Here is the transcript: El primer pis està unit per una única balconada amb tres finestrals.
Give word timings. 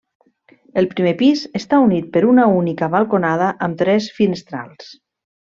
El 0.81 0.87
primer 0.93 1.11
pis 1.19 1.43
està 1.59 1.81
unit 1.89 2.09
per 2.17 2.25
una 2.31 2.47
única 2.63 2.91
balconada 2.97 3.53
amb 3.67 3.81
tres 3.85 4.09
finestrals. 4.21 4.93